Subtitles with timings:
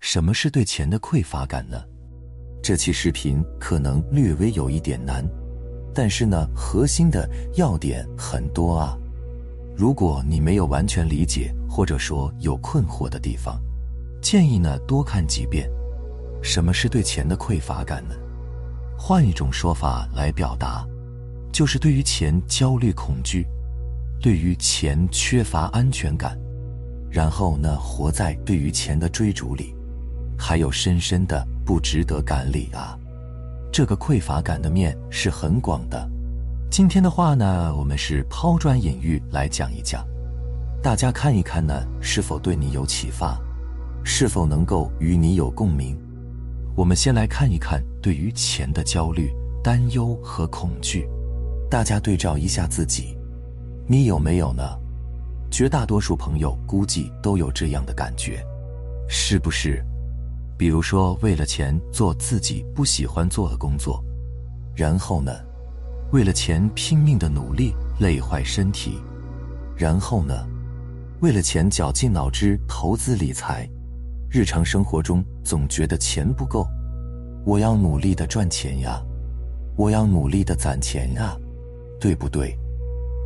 [0.00, 1.76] 什么是对钱的匮乏感呢？
[2.62, 5.24] 这期视频可能略微有一点难，
[5.94, 8.96] 但是呢，核心的要点很多啊。
[9.76, 13.60] 如果你没有完全理解，或者说有困惑的地方，
[14.20, 15.68] 建议呢多看几遍。
[16.42, 18.14] 什么是对钱的匮乏感呢？
[18.96, 20.86] 换一种说法来表达，
[21.52, 23.46] 就是对于钱焦虑恐惧，
[24.20, 26.38] 对于钱缺乏安全感，
[27.10, 29.74] 然后呢活在对于钱的追逐里，
[30.38, 32.96] 还有深深的不值得感里啊。
[33.72, 36.08] 这个匮乏感的面是很广的。
[36.70, 40.06] 今天的话呢，我们是抛砖引玉来讲一讲，
[40.82, 43.38] 大家看一看呢，是否对你有启发，
[44.04, 45.98] 是否能够与你有共鸣。
[46.76, 49.32] 我们先来看一看对于钱的焦虑、
[49.64, 51.08] 担忧和恐惧，
[51.70, 53.18] 大家对照一下自己，
[53.86, 54.62] 你有没有呢？
[55.50, 58.44] 绝大多数朋友估计都有这样的感觉，
[59.08, 59.82] 是不是？
[60.58, 64.04] 比如说，为了钱做自己不喜欢做的工作，
[64.74, 65.32] 然后呢，
[66.10, 69.00] 为了钱拼命的努力，累坏身体，
[69.76, 70.34] 然后呢，
[71.20, 73.68] 为了钱绞尽脑汁投资理财。
[74.28, 76.66] 日常生活中总觉得钱不够，
[77.46, 79.00] 我要努力的赚钱呀，
[79.76, 81.34] 我要努力的攒钱呀，
[82.00, 82.58] 对不对？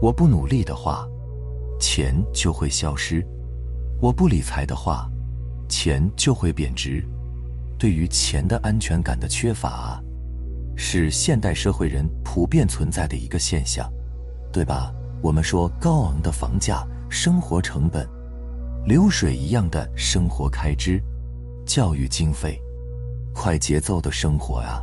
[0.00, 1.06] 我不努力的话，
[1.80, 3.20] 钱就会消失；
[4.00, 5.10] 我不理财的话，
[5.68, 7.04] 钱就会贬值。
[7.78, 10.02] 对于钱的安全感的缺乏，
[10.76, 13.90] 是现代社会人普遍存在的一个现象，
[14.52, 14.92] 对吧？
[15.22, 18.06] 我们说高昂的房价、生活成本。
[18.86, 21.02] 流水一样的生活开支、
[21.66, 22.56] 教育经费、
[23.34, 24.80] 快节奏的生活啊，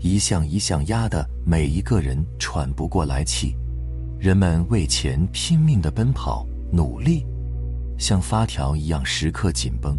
[0.00, 3.54] 一项一项压得每一个人喘不过来气。
[4.18, 7.24] 人们为钱拼命的奔跑、努力，
[7.98, 9.96] 像发条一样时刻紧绷，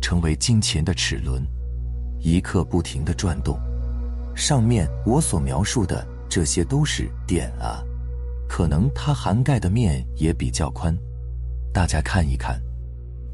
[0.00, 1.42] 成为金钱的齿轮，
[2.20, 3.58] 一刻不停的转动。
[4.34, 7.82] 上面我所描述的这些都是点啊，
[8.48, 10.96] 可能它涵盖的面也比较宽。
[11.72, 12.60] 大家看一看，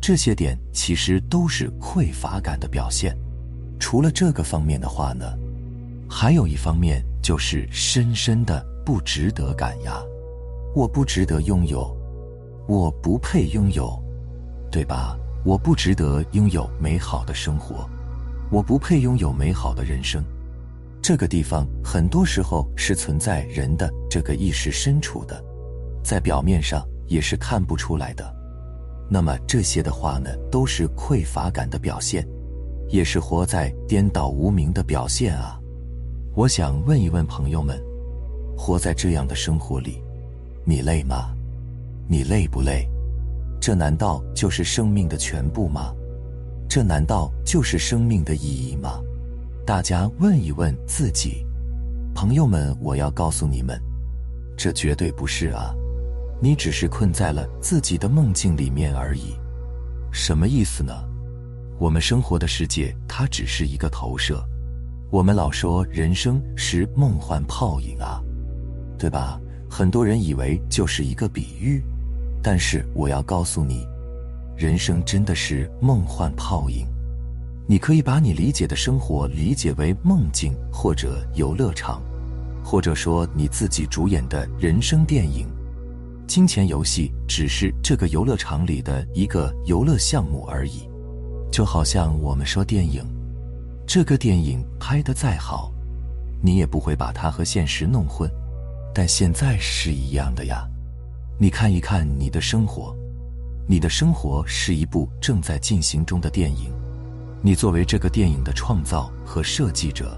[0.00, 3.16] 这些点其实都是匮乏感的表现。
[3.78, 5.24] 除了这个方面的话呢，
[6.08, 10.02] 还有一方面就是深深的不值得感呀。
[10.74, 11.94] 我不值得拥有，
[12.66, 14.02] 我不配拥有，
[14.70, 15.16] 对吧？
[15.44, 17.88] 我不值得拥有美好的生活，
[18.50, 20.24] 我不配拥有美好的人生。
[21.02, 25.40] 这个地方很多时候是存在人的这个意识深处的，
[26.02, 26.84] 在表面上。
[27.06, 28.34] 也是看不出来的。
[29.10, 32.26] 那么这些的话呢，都是匮乏感的表现，
[32.88, 35.60] 也是活在颠倒无名的表现啊！
[36.34, 37.78] 我想问一问朋友们，
[38.56, 40.02] 活在这样的生活里，
[40.64, 41.34] 你累吗？
[42.08, 42.88] 你累不累？
[43.66, 45.90] 这难道就是生命的全部吗？
[46.68, 49.00] 这难道就是生命的意义吗？
[49.64, 51.46] 大家问一问自己，
[52.14, 53.80] 朋友们，我要告诉你们，
[54.54, 55.74] 这绝对不是啊！
[56.42, 59.34] 你只是困在了自己的梦境里面而已，
[60.12, 60.92] 什么意思呢？
[61.78, 64.44] 我们生活的世界，它只是一个投射。
[65.10, 68.20] 我们老说人生是梦幻泡影啊，
[68.98, 69.40] 对吧？
[69.70, 71.82] 很多人以为就是一个比喻，
[72.44, 73.88] 但是我要告诉你，
[74.54, 76.86] 人生真的是梦幻泡影。
[77.66, 82.02] 你可以把你理解的生活理解为梦境或者游乐场，
[82.62, 85.48] 或者说你自己主演的人生电影。
[86.26, 90.86] 金钱游戏只是这个游乐场里的一个游乐项目而已，
[91.50, 93.02] 就好像我们说电影，
[93.86, 95.72] 这个电影拍得再好，
[96.42, 98.30] 你也不会把它和现实弄混。
[98.94, 100.68] 但现在是一样的呀，
[101.36, 102.94] 你看一看你的生活，
[103.66, 106.72] 你的生活是一部正在进行中的电影，
[107.42, 110.16] 你作为这个电影的创造和设计者，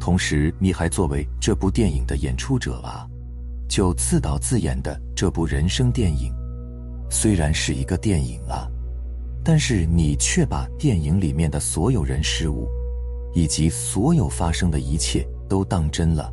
[0.00, 3.06] 同时你还作为这部电影的演出者啊。
[3.68, 6.30] 就自导自演的这部人生电影，
[7.08, 8.68] 虽然是一个电影啊，
[9.42, 12.68] 但是你却把电影里面的所有人事物，
[13.32, 16.30] 以及所有发生的一切都当真了。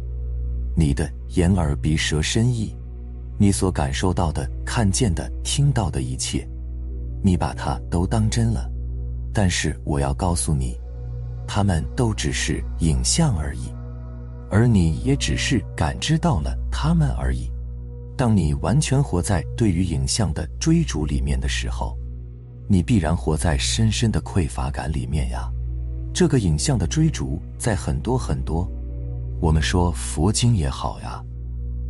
[0.75, 2.75] 你的眼耳鼻舌身意，
[3.41, 6.45] 你所感受到的、看见的、听到的一切，
[7.23, 8.69] 你把它都当真了。
[9.33, 10.77] 但是我要告诉你，
[11.47, 13.73] 它们都只是影像而已，
[14.51, 17.49] 而你也只是感知到了它们而已。
[18.17, 21.97] 当你完全活在对于影像的追逐里面的时候，
[22.67, 25.49] 你必然活在深深的匮乏感里面呀。
[26.13, 28.69] 这个影像的追逐，在很多很多，
[29.39, 31.23] 我们说佛经也好呀，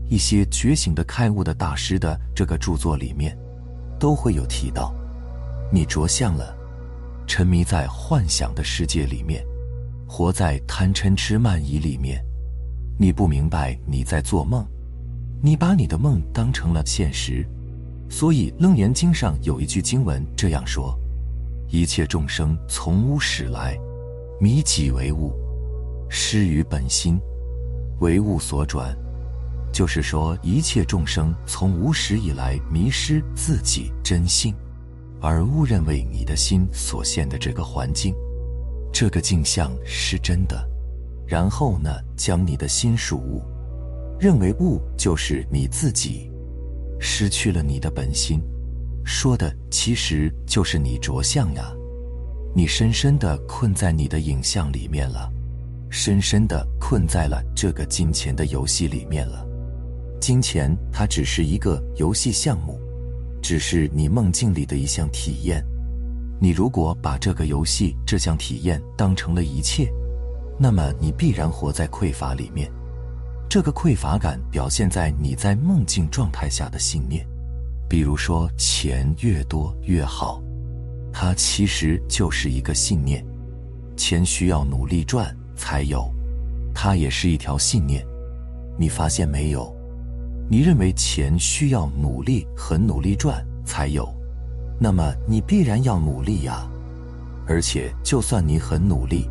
[0.10, 3.38] 一些觉醒的开悟的大师的这个著作里面，
[4.00, 4.92] 都会有提到，
[5.72, 6.58] 你着相了，
[7.28, 9.46] 沉迷在幻想的世界里面，
[10.08, 12.20] 活在贪嗔痴慢疑里面，
[12.98, 14.66] 你不明白你在做梦，
[15.44, 17.48] 你把你的梦当成了现实。
[18.10, 20.98] 所以，《楞严经》上有一句经文这样说
[21.70, 23.78] ：“一切众生从无始来，
[24.42, 25.32] 迷己为物，
[26.10, 27.20] 失于本心，
[28.00, 28.98] 为物所转。”
[29.72, 34.54] 就是说，一切众生从无始以来迷失自己真性，
[35.22, 38.14] 而误认为你的心所现的这个环境、
[38.92, 40.68] 这个镜像是真的，
[41.28, 43.42] 然后呢，将你的心属物，
[44.20, 46.30] 认为物就是你自己。
[47.00, 48.42] 失去了你的本心，
[49.06, 51.72] 说的其实就是你着相呀。
[52.54, 55.32] 你深深的困在你的影像里面了，
[55.90, 59.46] 深深的困在了这个金钱的游戏里面了。
[60.20, 62.80] 金钱它只是一个游戏项目，
[63.42, 65.64] 只是你梦境里的一项体验。
[66.42, 69.92] 你如果把这个游戏这项体验当成了一切，
[70.58, 72.72] 那么你必然活在匮乏里面。
[73.50, 77.26] 这个匮乏感表现在你在梦境状态下的信念，
[77.90, 80.42] 比如说钱越多越好，
[81.12, 83.26] 它其实就是一个信念。
[83.98, 86.10] 钱需要努力赚才有，
[86.74, 88.06] 它也是一条信念。
[88.78, 89.76] 你发现没有？
[90.52, 94.12] 你认为钱需要努力很努力赚才有，
[94.80, 96.68] 那么你必然要努力呀。
[97.48, 99.30] 而且就算你很努力，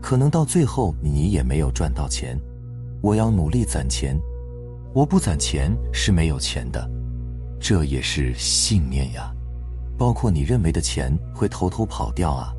[0.00, 2.38] 可能到最后你也没有赚到钱。
[3.02, 4.18] 我要努力攒钱，
[4.94, 6.90] 我不攒钱是没有钱的，
[7.60, 9.30] 这也是信念呀。
[9.98, 12.54] 包括你认为的钱会偷偷跑掉啊，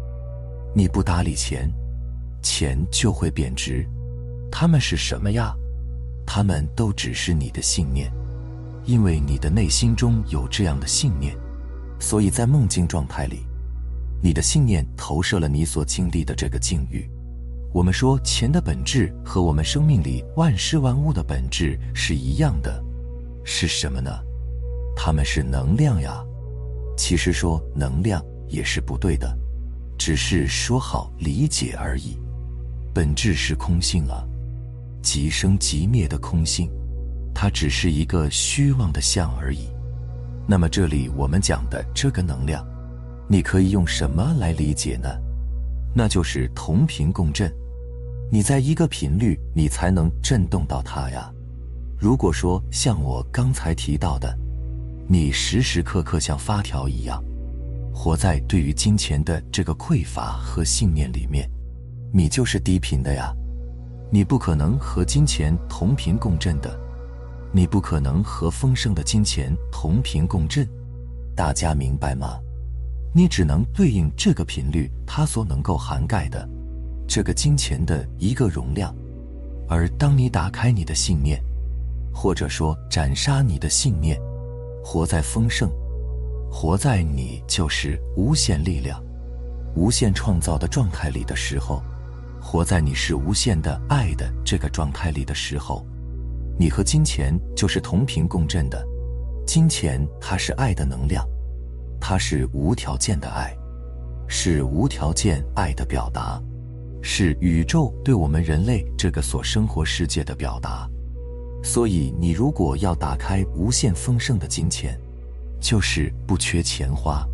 [0.75, 1.67] 你不搭理钱，
[2.43, 3.83] 钱就会贬值。
[4.51, 5.55] 他们是什么呀？
[6.31, 8.13] 他们都只是你的信念，
[8.85, 11.35] 因为你的内心中有这样的信念，
[11.99, 13.47] 所以在梦境状态里，
[14.21, 17.09] 你的信念投射了你所经历的这个境遇。
[17.73, 22.79] 我们说钱的本质和我们生命里万事万物的本质是一样的，
[23.43, 24.11] 是什么呢？
[24.95, 26.23] 它们是能量呀。
[26.95, 29.35] 其实说能量也是不对的，
[29.97, 32.19] 只是说好理解而已。
[32.93, 34.23] 本质是空性啊，
[35.01, 36.69] 即生即灭的空性，
[37.33, 39.69] 它只是一个虚妄的相而已。
[40.47, 42.65] 那么这里我们讲的这个能量，
[43.27, 45.09] 你可以用什么来理解呢？
[45.95, 47.51] 那就是同频共振，
[48.31, 51.31] 你在一个频率，你才能震动到它呀。
[51.97, 54.37] 如果说像我刚才提到的，
[55.07, 57.23] 你时时刻刻像发条一样，
[57.93, 61.49] 活在对于金钱的这个匮乏和信念里面，
[62.13, 63.33] 你就是低频的呀。
[64.11, 66.79] 你不可能和金钱同频共振的，
[67.51, 70.67] 你不可能和丰盛的金钱同频共振，
[71.35, 72.39] 大家明白吗？
[73.13, 76.47] 你只能对应这个频率，它所能够涵盖的
[77.07, 78.95] 这个金钱的一个容量。
[79.67, 81.39] 而当你打开你的信念，
[82.11, 84.19] 或者说斩杀你的信念，
[84.83, 85.69] 活在丰盛，
[86.51, 88.99] 活在你就是无限力量、
[89.75, 91.83] 无限创造的状态里的时候，
[92.41, 95.85] 活在你是无限的爱的这个状态里的时候，
[96.57, 98.83] 你和金钱就是同频共振的。
[99.45, 101.25] 金钱它是爱的能量。
[102.01, 103.53] 它是无条件的爱，
[104.25, 106.41] 是无条件爱的表达，
[107.01, 110.89] 是宇宙对我们人类这个所生活世界的表达。
[111.61, 114.97] 所以，你如果要打开无限丰盛的金钱，
[115.59, 117.27] 就是不缺钱花。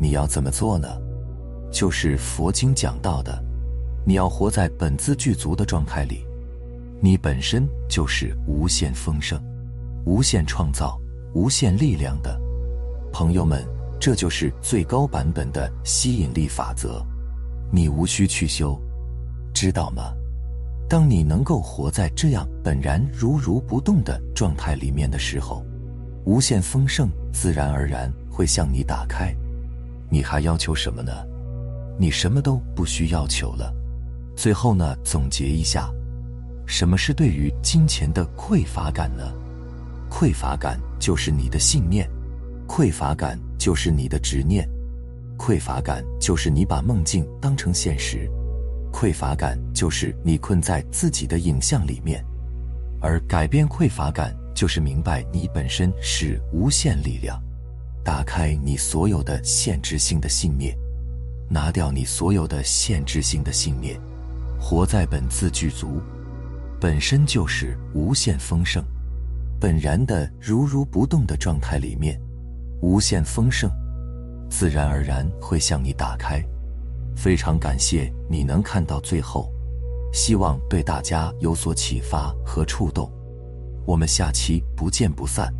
[0.00, 0.88] 你要怎么做呢？
[1.72, 3.44] 就是佛经讲到的，
[4.08, 6.24] 你要活在本自具足的状态里，
[6.98, 9.38] 你本身就是无限丰盛、
[10.06, 10.98] 无限创造、
[11.34, 12.40] 无限力量的，
[13.12, 13.62] 朋友们。
[14.00, 17.04] 这就是最高版本的吸引力法则，
[17.70, 18.80] 你无需去修，
[19.52, 20.14] 知道吗？
[20.88, 25.62] 当你能够活在这样本然如如不动的状态里面的时候，
[26.24, 29.34] 无限丰盛自然而然会向你打开。
[30.08, 31.12] 你还要求什么呢？
[31.98, 33.74] 你什么都不需要求了。
[34.38, 35.92] 最后呢，总结一下，
[36.64, 39.34] 什么是对于金钱的匮乏感呢？
[40.08, 42.08] 匮乏感就是你的信念，
[42.68, 43.36] 匮乏感。
[43.58, 44.66] 就是你的执念，
[45.36, 48.30] 匮乏感就是你把梦境当成现实，
[48.92, 52.24] 匮乏感就是你困在自己的影像里面，
[53.00, 57.42] 而改变匮乏感就是明白你本身是无限力量，
[58.04, 60.72] 打开你所有的限制性的信念，
[61.50, 64.00] 拿掉你所有的限制性的信念，
[64.60, 66.00] 活在本自具足，
[66.80, 68.82] 本身就是无限丰盛，
[69.60, 72.20] 本然的如如不动的状态里面，
[72.82, 73.70] 无限丰盛，
[74.50, 76.44] 自然而然会向你打开。
[77.16, 79.52] 非常感谢你能看到最后，
[80.12, 83.10] 希望对大家有所启发和触动。
[83.84, 85.52] 我们下期不见不散。